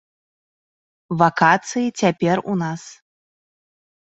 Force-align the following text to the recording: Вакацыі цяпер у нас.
Вакацыі 1.19 1.93
цяпер 2.01 2.37
у 2.55 2.57
нас. 2.63 2.81